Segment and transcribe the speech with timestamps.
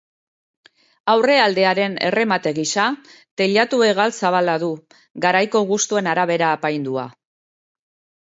[1.11, 2.85] Aurrealdearen erremate gisa,
[3.41, 4.71] teilatu-hegal zabala du,
[5.27, 7.05] garaiko gustuen arabera apaindua.